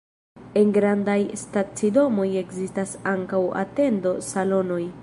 En 0.61 0.71
grandaj 0.77 1.17
stacidomoj 1.41 2.27
ekzistas 2.43 2.95
ankaŭ 3.15 3.45
atendo-salonoj. 3.65 4.85